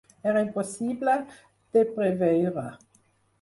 Era 0.29 0.41
impossible 0.45 1.13
de 1.77 1.85
preveure 1.99 2.67